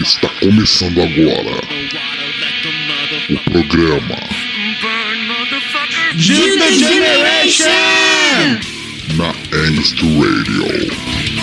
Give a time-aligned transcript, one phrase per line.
[0.00, 4.16] Está começando agora The water, let the motherfucker o programa
[4.82, 6.12] burn, motherfucker.
[6.18, 7.70] Juke the Generation!
[9.16, 9.30] na
[9.66, 11.33] Angst Radio.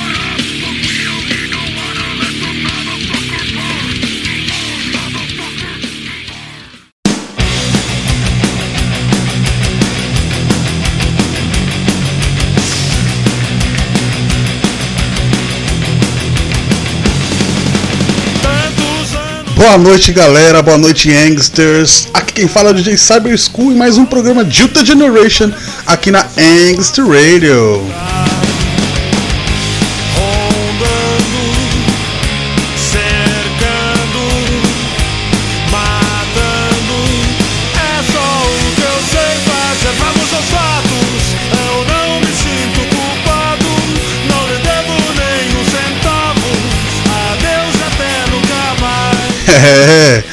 [19.62, 20.60] Boa noite, galera.
[20.64, 22.08] Boa noite, Angsters.
[22.16, 25.52] Aqui quem fala é o DJ Cyber School e mais um programa Juta Generation
[25.86, 28.11] aqui na Angst Radio.
[49.64, 50.24] É,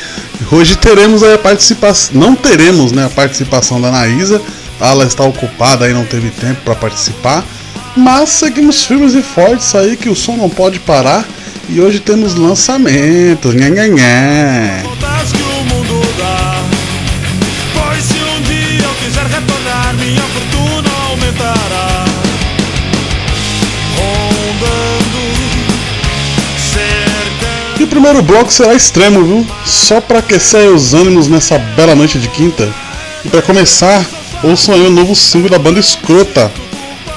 [0.51, 2.11] hoje teremos a participação.
[2.15, 4.41] Não teremos né, a participação da Anaísa.
[4.81, 7.45] Ela está ocupada aí, não teve tempo para participar.
[7.97, 11.27] Mas seguimos firmes e fortes aí que o som não pode parar.
[11.69, 13.55] E hoje temos lançamentos.
[13.55, 15.08] Nha, nha, nha.
[27.99, 29.47] Primeiro bloco será extremo, viu?
[29.65, 32.73] Só para aquecer os ânimos nessa bela noite de quinta.
[33.25, 34.07] E para começar,
[34.45, 36.49] ouçam aí o novo single da banda Escrota,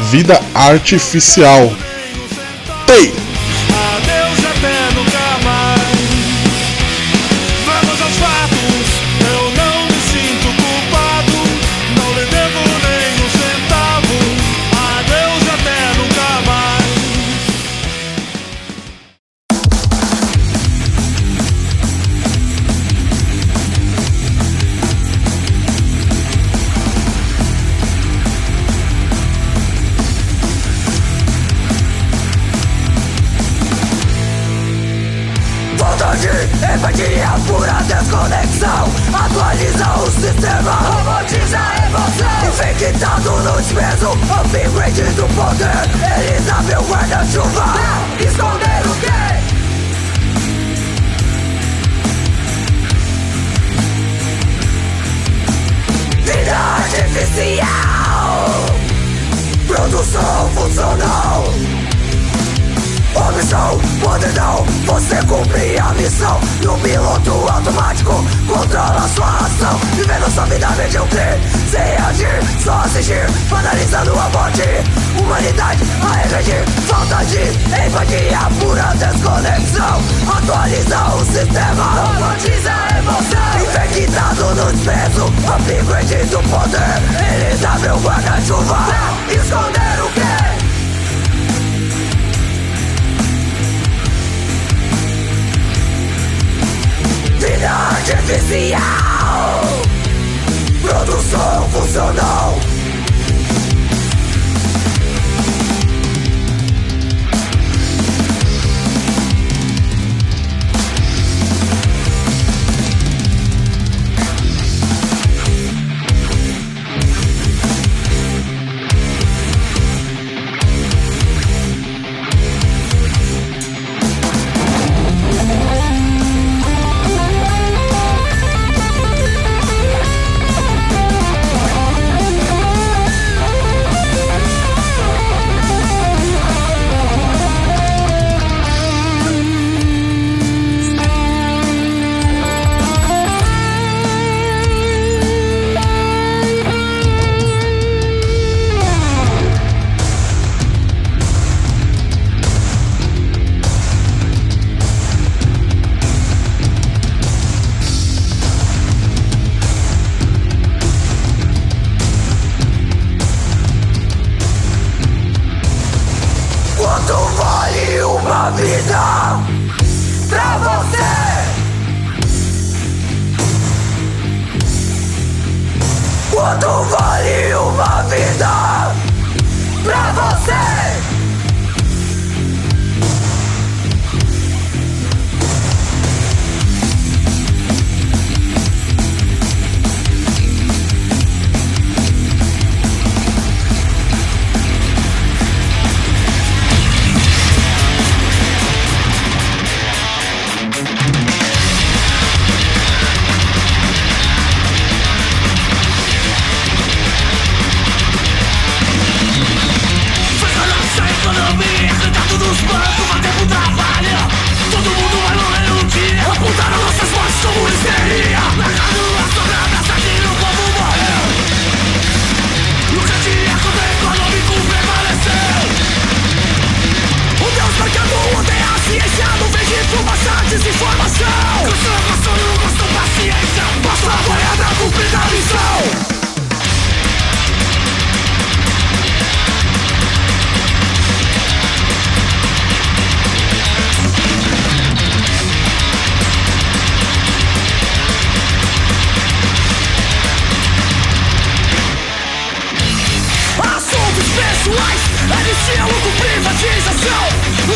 [0.10, 1.72] Vida Artificial.
[2.88, 3.21] Tei!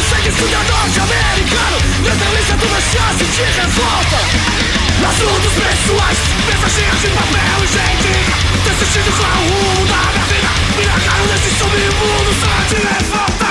[0.10, 4.20] Sangue suja norte-americano Neutraliza toda chance de revolta
[5.06, 6.18] Assuntos pessoais,
[6.48, 8.10] mensagens de papel e gente.
[8.66, 10.50] Decidido qual o rumo da minha vida.
[10.78, 13.45] Me largaram nesse submundo só de revolta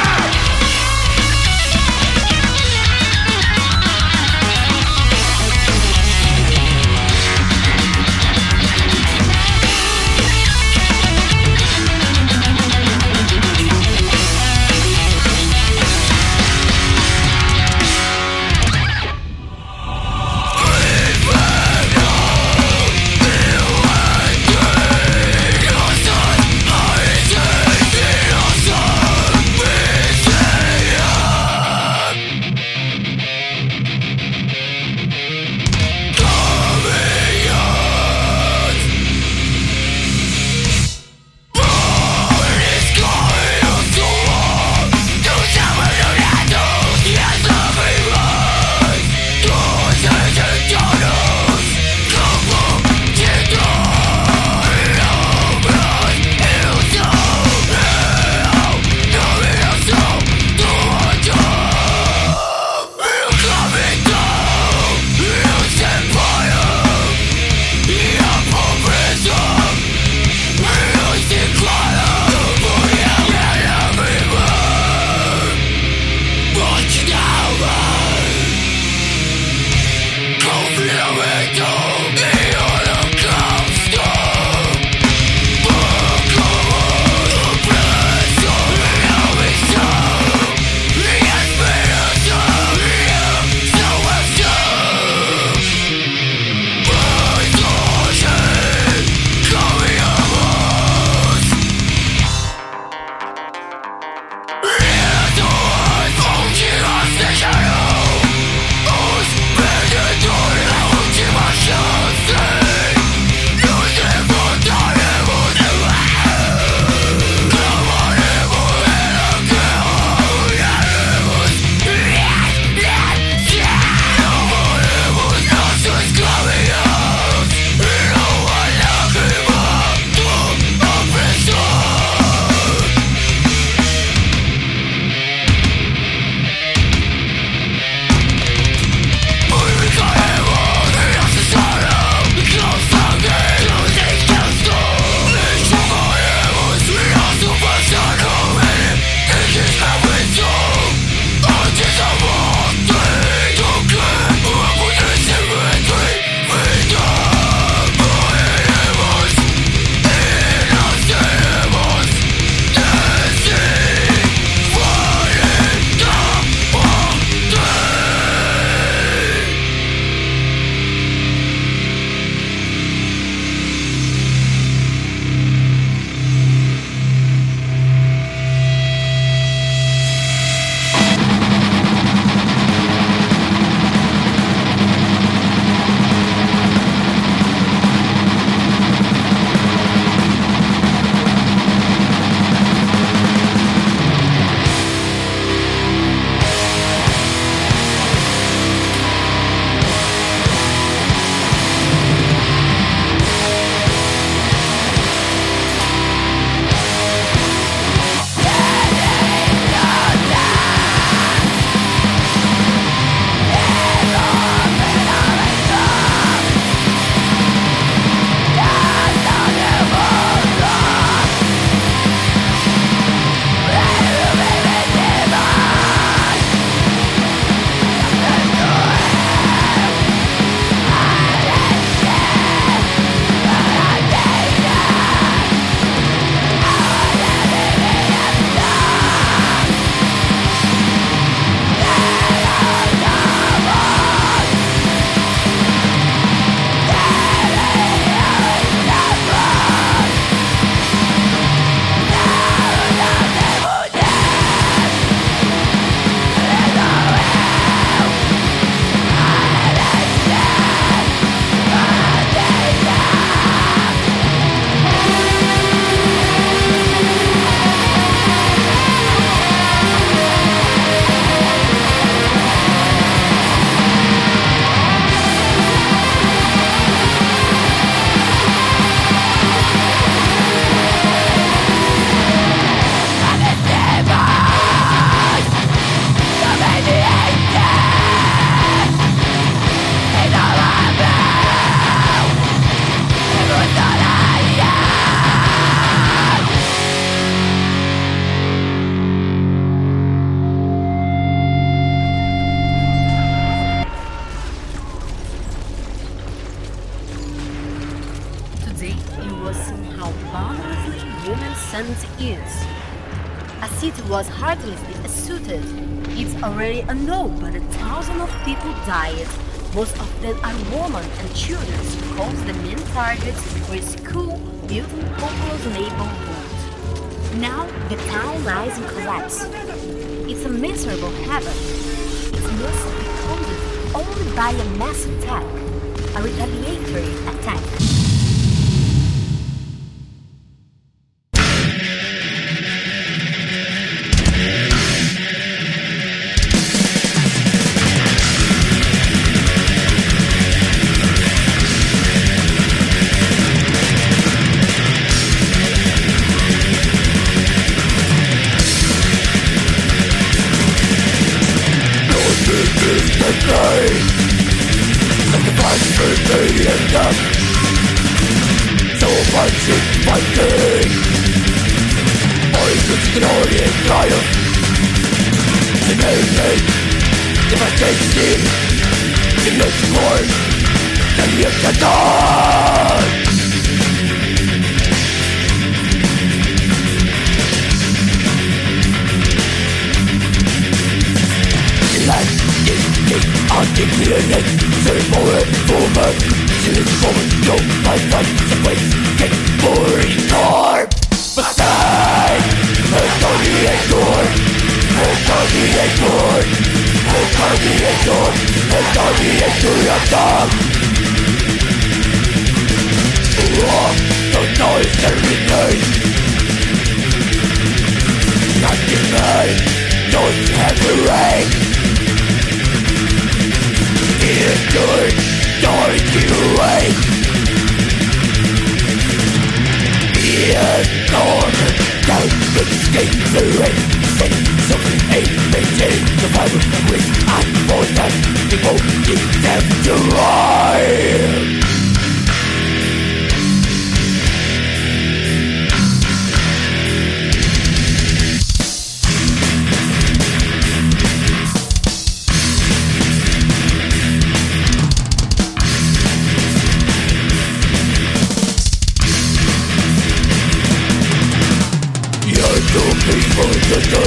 [462.72, 464.04] to people to do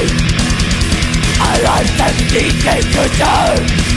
[1.40, 3.97] I like that deep to the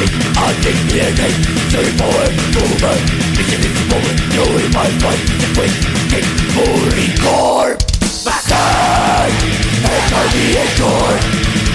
[0.00, 1.28] Music, I think DNA
[1.68, 3.00] Save for it, human
[3.36, 4.00] It's invisible,
[4.32, 5.74] you in my fight The quick,
[6.08, 6.24] kick,
[6.56, 7.76] fully core
[8.24, 9.36] Backside
[9.84, 11.20] Retaliator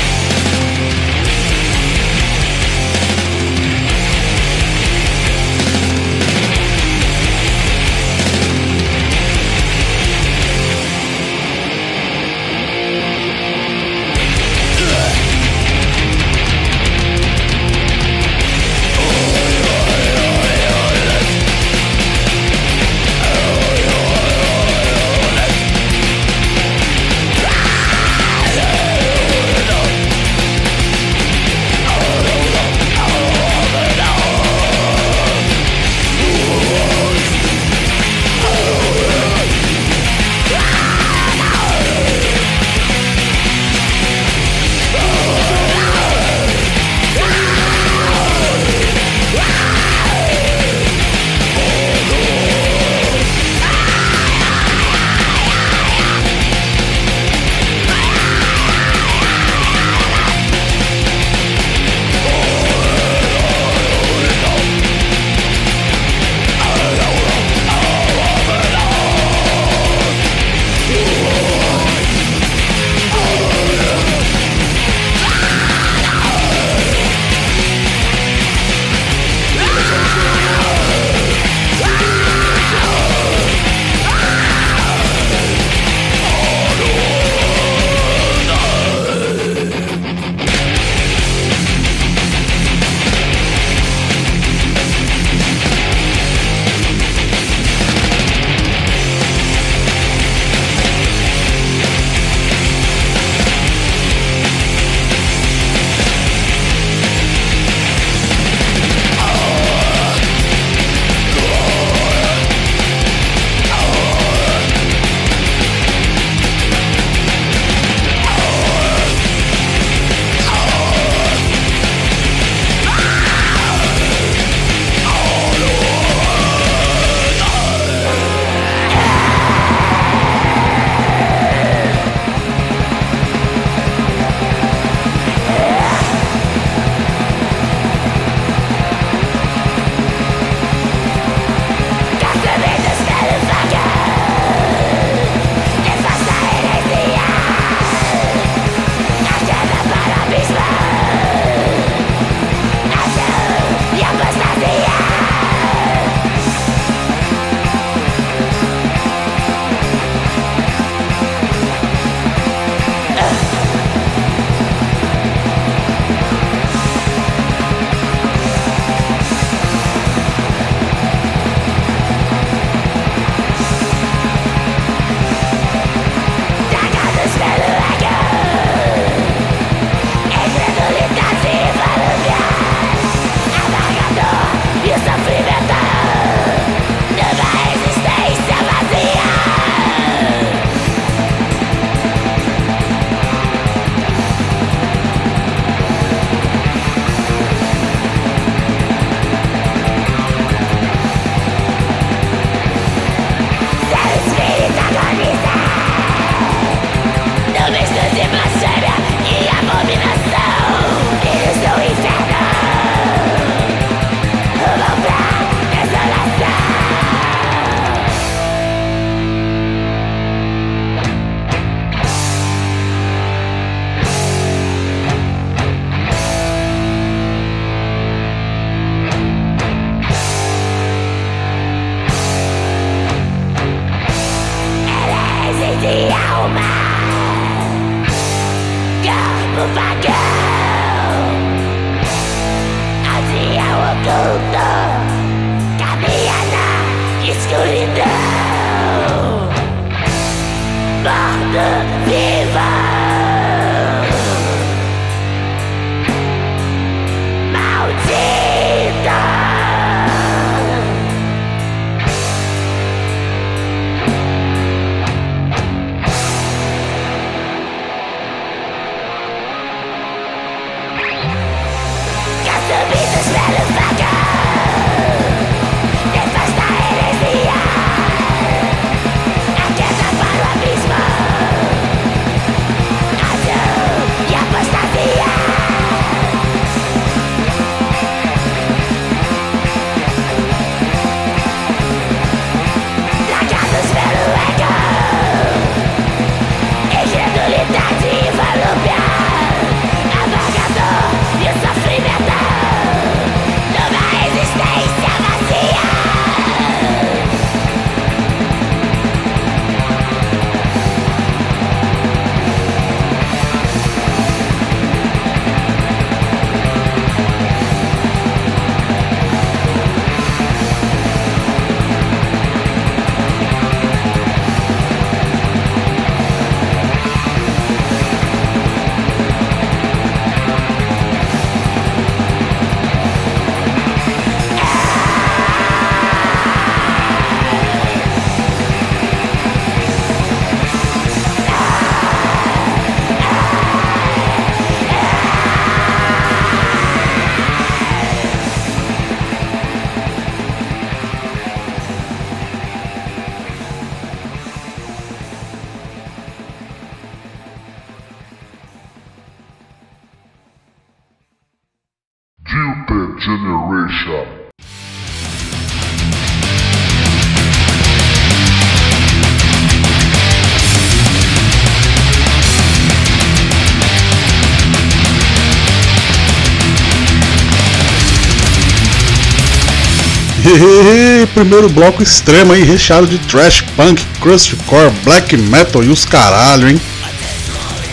[381.33, 386.81] Primeiro bloco extremo aí, recheado de trash punk, crustcore, black metal e os caralho, hein?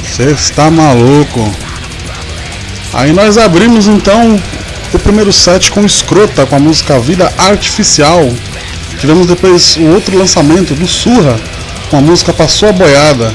[0.04, 1.54] Você está maluco.
[2.92, 4.38] Aí nós abrimos então
[4.92, 8.28] o primeiro set com Escrota, com a música Vida Artificial.
[8.98, 11.40] Tivemos depois o outro lançamento do Surra,
[11.88, 13.32] com a música Passou a Boiada.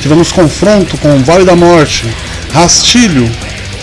[0.00, 2.06] Tivemos Confronto com Vale da Morte,
[2.52, 3.30] Rastilho,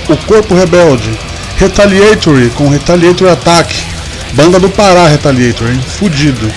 [0.07, 1.11] O Corpo Rebelde,
[1.57, 3.85] Retaliatory com Retaliatory Attack,
[4.33, 5.81] Banda do Pará Retaliatory, hein?
[5.97, 6.51] Fudido.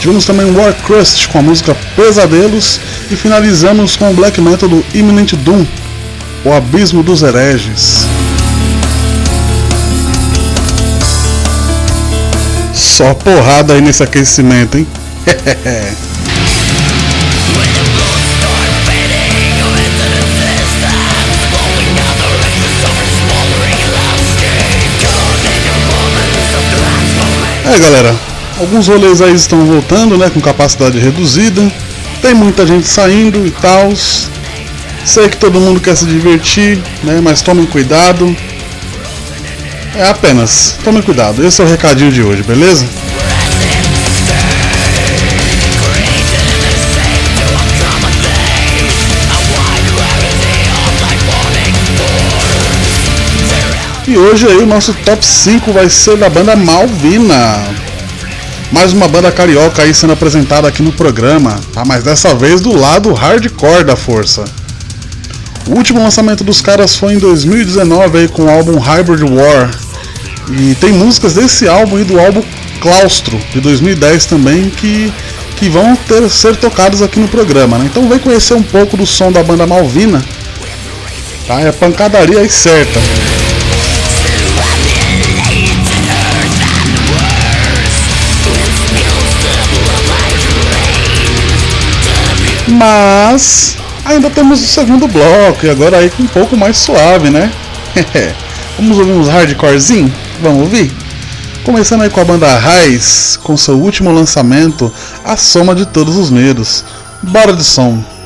[0.00, 4.84] Tivemos também War Crust com a música Pesadelos e finalizamos com o black metal do
[4.94, 5.66] Imminent Doom,
[6.44, 8.06] O Abismo dos Hereges.
[12.72, 14.86] Só porrada aí nesse aquecimento, hein?
[27.70, 28.16] É galera,
[28.58, 31.70] alguns rolês aí estão voltando, né, com capacidade reduzida.
[32.22, 33.92] Tem muita gente saindo e tal.
[35.04, 38.34] Sei que todo mundo quer se divertir, né, mas tomem cuidado.
[39.94, 41.46] É apenas, tomem cuidado.
[41.46, 42.86] Esse é o recadinho de hoje, beleza?
[54.08, 57.62] E hoje aí o nosso top 5 vai ser da banda Malvina.
[58.72, 61.84] Mais uma banda carioca aí sendo apresentada aqui no programa, tá?
[61.84, 64.46] mas dessa vez do lado hardcore da força.
[65.66, 69.70] O último lançamento dos caras foi em 2019 aí com o álbum Hybrid War.
[70.52, 72.42] E tem músicas desse álbum e do álbum
[72.80, 75.12] Claustro de 2010 também que,
[75.56, 77.76] que vão ter, ser tocadas aqui no programa.
[77.76, 77.90] Né?
[77.90, 80.24] Então vem conhecer um pouco do som da banda Malvina.
[81.46, 81.60] Tá?
[81.60, 82.98] É pancadaria aí certa.
[92.78, 97.50] Mas ainda temos o segundo bloco e agora aí com um pouco mais suave, né?
[98.78, 100.14] Vamos ouvir uns hardcorezinho?
[100.40, 100.92] Vamos ouvir?
[101.64, 104.92] Começando aí com a banda Raiz, com seu último lançamento,
[105.24, 106.84] A Soma de Todos os Medos.
[107.20, 108.17] Bora de som!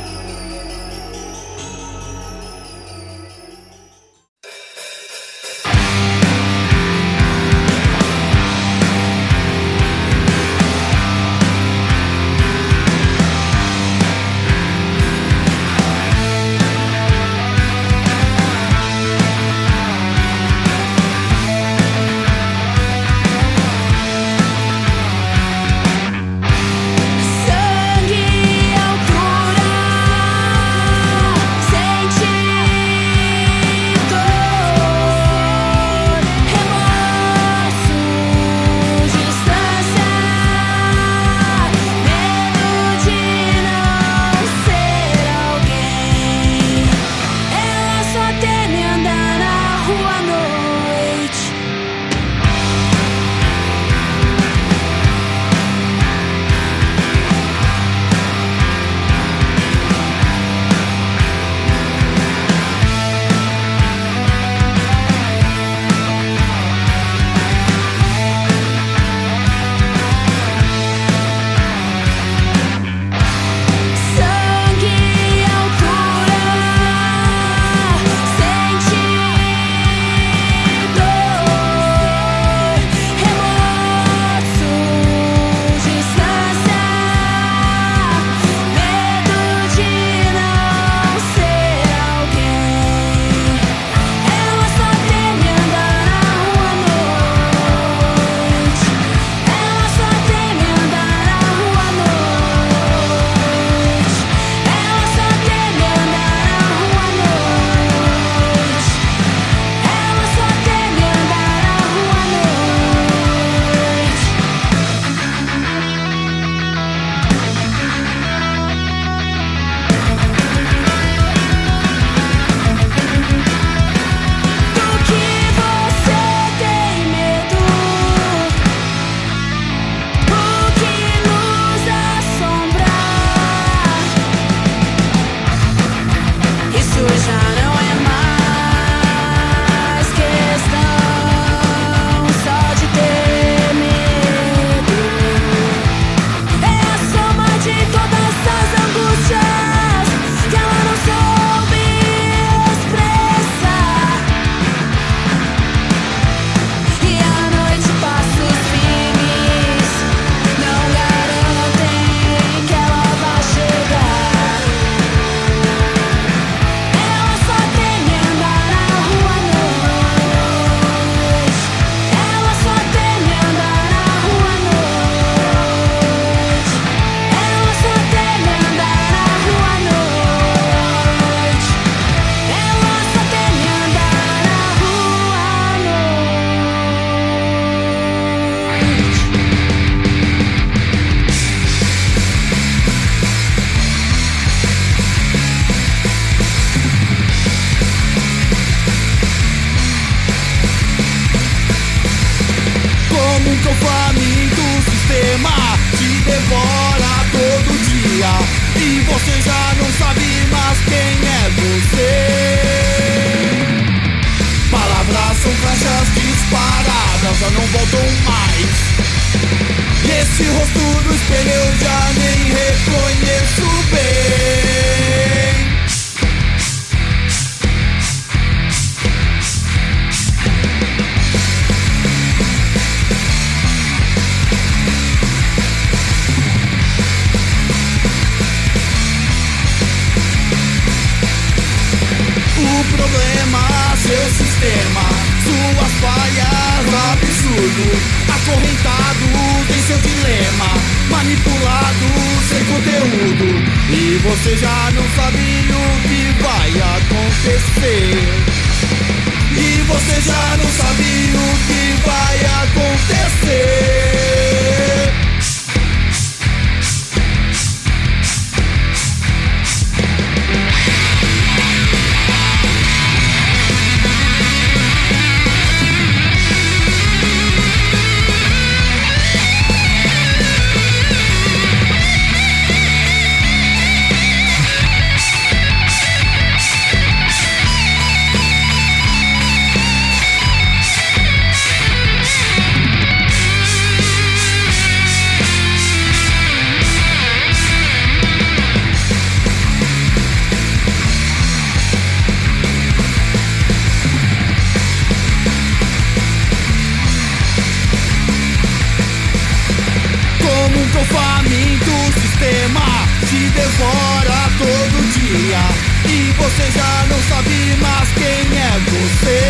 [313.54, 315.62] devora todo dia
[316.08, 319.40] e você já não sabe mais quem é você.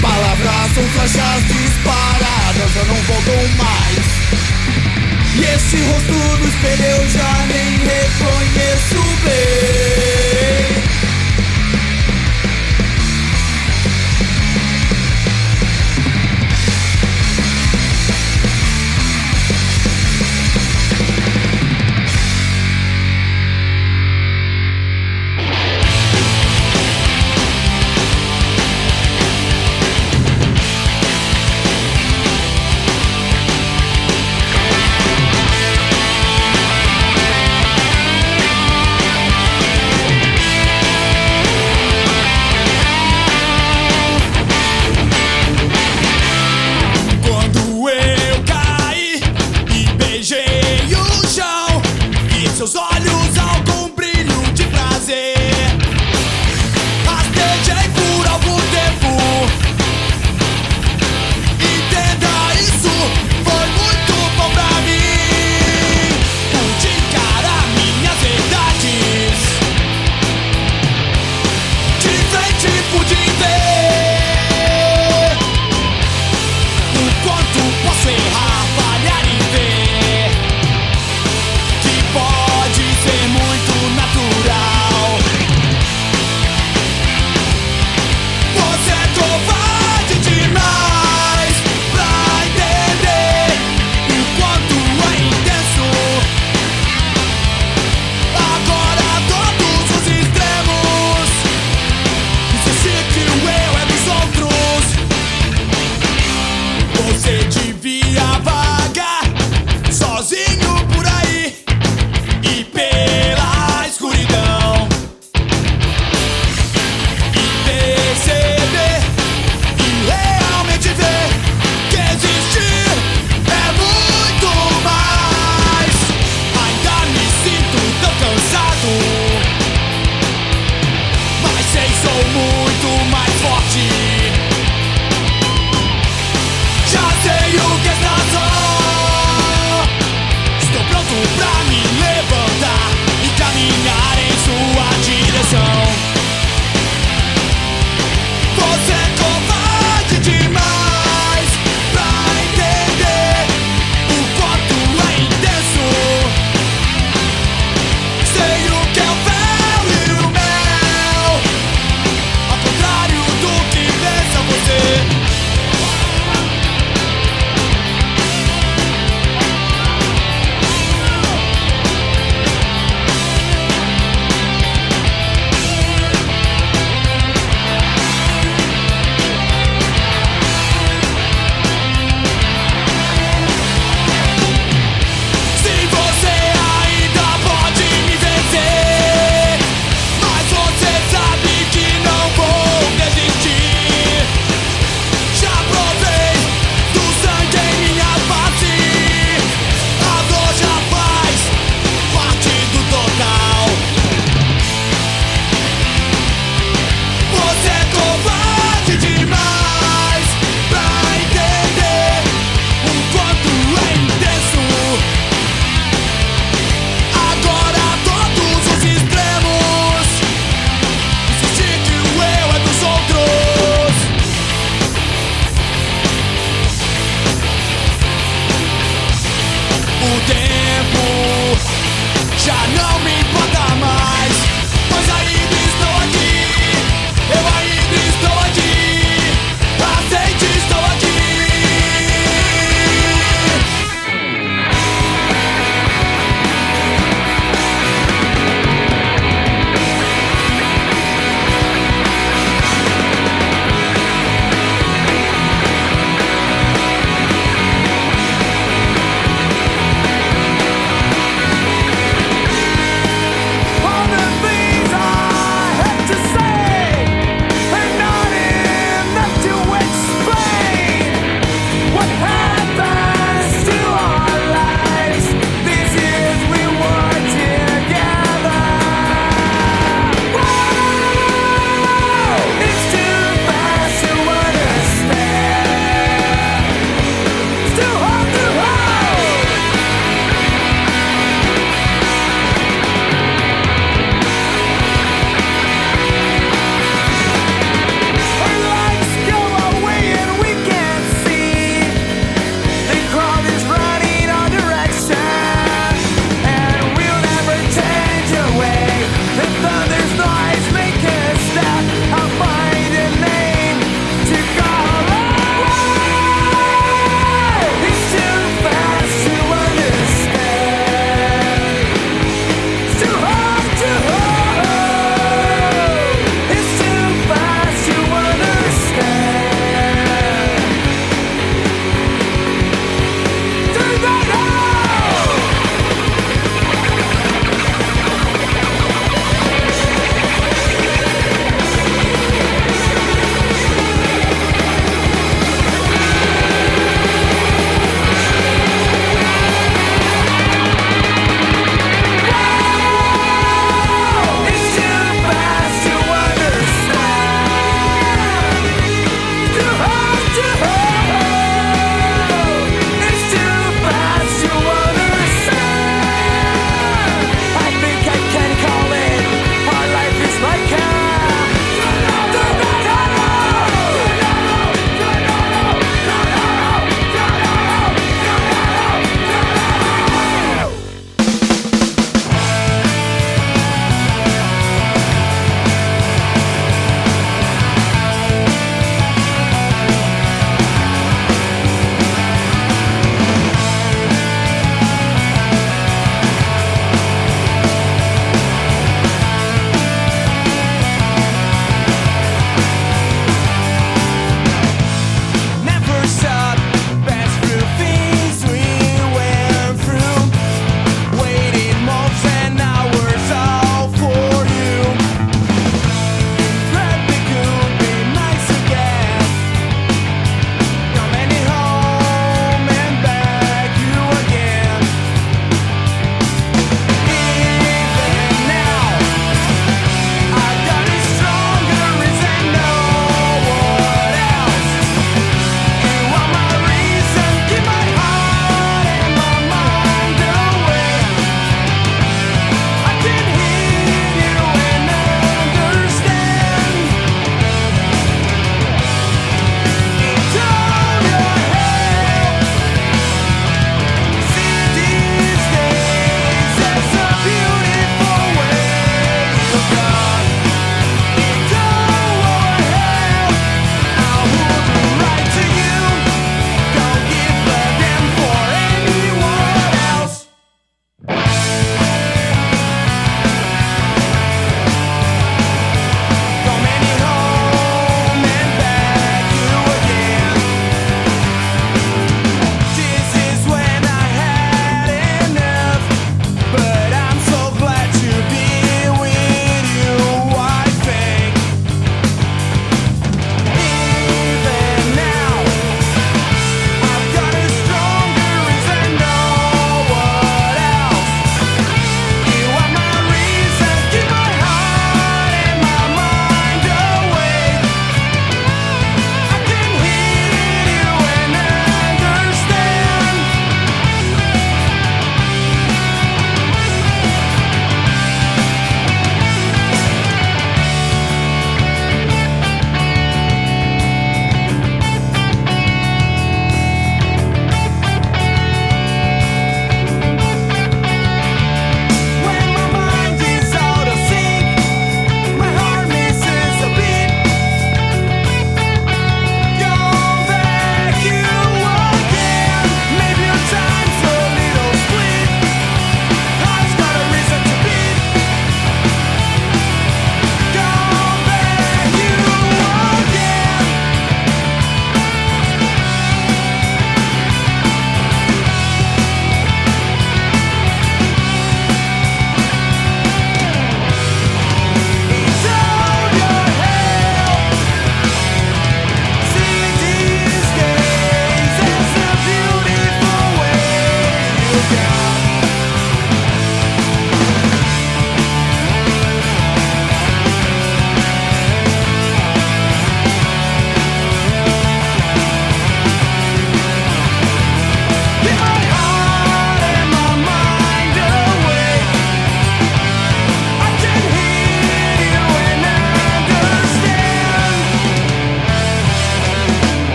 [0.00, 4.06] Palavras são flechas disparadas, já não voltam mais.
[5.34, 9.55] E esse rosto no espelho eu já nem reconheço bem.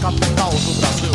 [0.00, 1.12] capital do Brasil.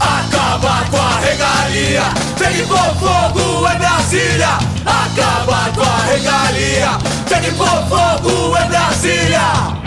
[0.00, 2.02] Acaba com a regalia,
[2.38, 4.58] pegue por fogo em Brasília.
[4.86, 6.98] Acaba com a regalia,
[7.28, 9.85] pegue por fogo em Brasília.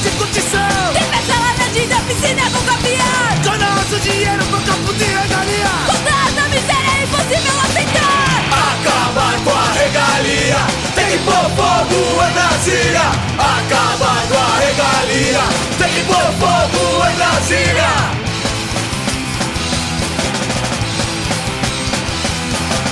[0.00, 0.92] Grande curtição.
[0.94, 5.70] Tem festa lá dentro da piscina com campeão Com nosso dinheiro pro campo de regalia.
[5.86, 8.40] Com tanta miséria é impossível aceitar.
[8.72, 10.56] Acabar com a regalia.
[10.94, 13.08] Tem que pôr fogo em Brasília.
[13.38, 15.42] Acabar com a regalia.
[15.78, 17.16] Tem que pôr fogo em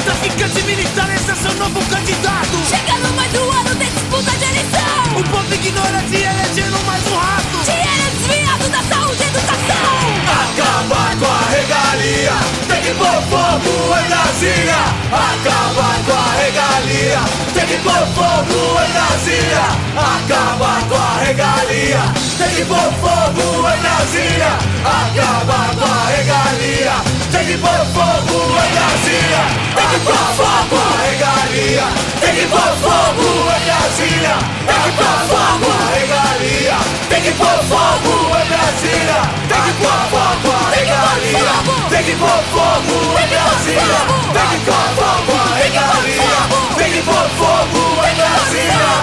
[0.08, 2.56] Traficante militar, esse é seu novo candidato.
[2.66, 5.20] Chegando mais um ano de disputa de eleição.
[5.20, 7.58] O povo ignorante elegendo mais um rato.
[7.66, 9.92] Dinheiro desviado da saúde e educação.
[10.32, 12.32] Acabar com a regalia.
[12.68, 14.80] Tem que pôr fogo em Brasília.
[15.12, 17.20] Acabar com a regalia.
[17.52, 19.64] Tem que pôr fogo em Brasília.
[19.92, 22.00] Acabar com a regalia.
[22.38, 24.56] Tem que pôr fogo em Brasília.
[24.86, 29.42] Acabar com a regalia Tem que pôr fogo em Brasília
[29.76, 31.86] Tem que pôr fogo a regalia.
[32.20, 34.34] Tem que pôr fogo em Brasília
[34.66, 36.78] Tem que pôr fogo a regalia.
[37.08, 41.54] Tem que pôr fogo em Brasília Tem que pôr fogo a regalia.
[41.88, 44.00] Tem que pôr fogo em Brasília
[44.34, 46.42] Tem que pôr fogo a regalia.
[46.76, 48.98] Tem que pôr fogo em Brasília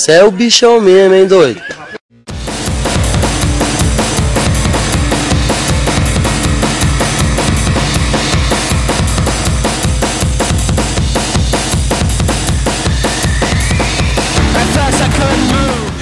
[0.00, 1.62] Cê é o bichão mesmo, hein, doido?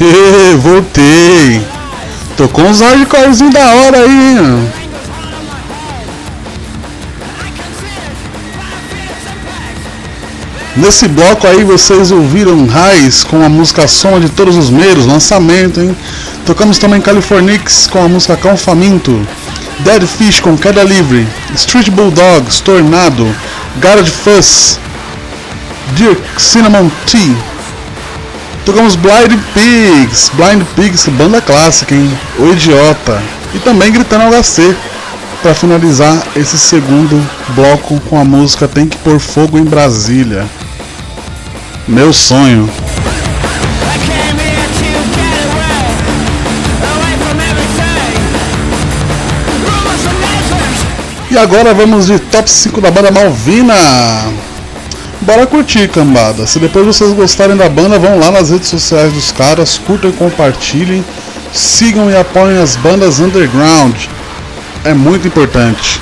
[0.07, 1.62] Hehe, voltei.
[2.36, 4.36] Tocou uns hardcorezinhos da hora aí.
[4.40, 4.86] ó.
[10.76, 15.80] Nesse bloco aí vocês ouviram Raiz com a música Soma de Todos os Meiros, lançamento,
[15.80, 15.96] hein?
[16.44, 19.26] Tocamos também Californix com a música Cão Faminto,
[19.78, 23.26] Dead Fish com Queda Livre, Street Bulldogs, Tornado,
[23.78, 24.78] Garage Fuzz,
[25.94, 27.34] Dirk Cinnamon Tea,
[28.66, 32.10] Tocamos Blind Pigs, Blind Pigs, banda clássica, hein?
[32.36, 33.22] O Idiota.
[33.54, 34.74] E também Gritando HC,
[35.40, 40.44] para finalizar esse segundo bloco com a música Tem que Pôr Fogo em Brasília.
[41.86, 42.68] Meu sonho.
[51.30, 53.74] E agora vamos de top 5 da banda Malvina.
[55.27, 56.47] Bora curtir, cambada.
[56.47, 60.12] Se depois vocês gostarem da banda, vão lá nas redes sociais dos caras, curtam e
[60.12, 61.05] compartilhem,
[61.53, 63.97] sigam e apoiem as bandas underground.
[64.85, 66.01] É muito importante.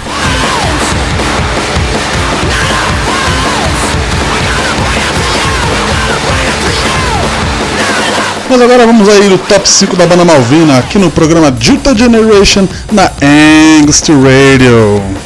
[8.51, 12.69] Mas agora vamos aí no top 5 da banda Malvina, aqui no programa Juta Generation
[12.93, 15.24] na Angst Radio.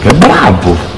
[0.00, 0.89] Maluco é brabo.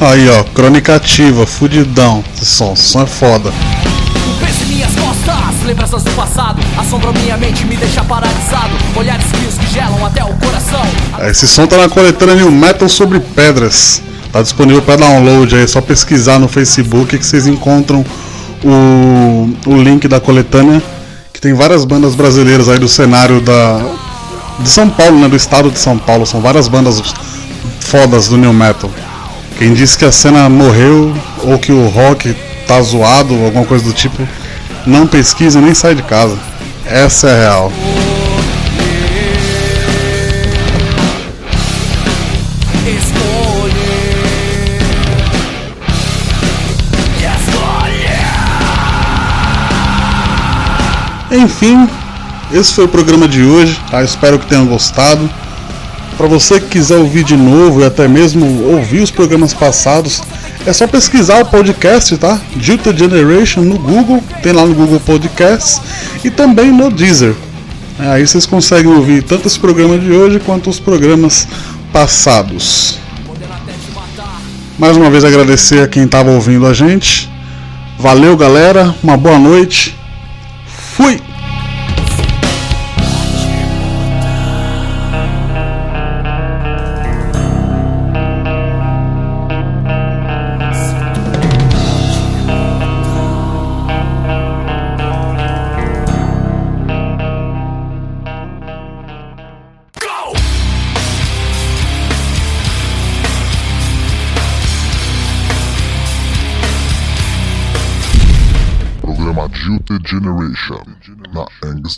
[0.00, 2.24] Aí, ó, crônica ativa, fudidão.
[2.34, 3.52] Esse som, esse som é foda.
[4.40, 9.58] Penso em minhas costas, lembranças do passado Assombram minha mente, me deixa paralisado Olhares frios
[9.58, 10.82] que gelam até o coração
[11.28, 14.02] Esse som tá na coletânea New Metal sobre pedras.
[14.32, 18.04] Tá disponível para download aí, é só pesquisar no Facebook que vocês encontram
[18.64, 20.82] o, o link da coletânea,
[21.32, 23.80] que tem várias bandas brasileiras aí do cenário da
[24.60, 27.02] de São Paulo, né, do estado de São Paulo, são várias bandas
[27.80, 28.90] fodas do New Metal.
[29.60, 32.34] Quem disse que a cena morreu ou que o rock
[32.66, 34.26] tá zoado ou alguma coisa do tipo,
[34.86, 36.38] não pesquisa nem sai de casa.
[36.86, 37.72] Essa é a real.
[51.30, 51.86] Enfim,
[52.50, 53.78] esse foi o programa de hoje.
[53.90, 54.02] Tá?
[54.02, 55.28] Espero que tenham gostado.
[56.20, 58.44] Para você que quiser ouvir de novo e até mesmo
[58.74, 60.20] ouvir os programas passados,
[60.66, 62.38] é só pesquisar o podcast, tá?
[62.60, 65.80] Jilted Generation no Google, tem lá no Google Podcasts
[66.22, 67.34] e também no Deezer.
[67.98, 71.48] É, Aí vocês conseguem ouvir tanto esse programa de hoje quanto os programas
[71.90, 72.98] passados.
[74.78, 77.30] Mais uma vez agradecer a quem estava ouvindo a gente.
[77.98, 78.94] Valeu, galera.
[79.02, 79.96] Uma boa noite.
[80.66, 81.29] Fui!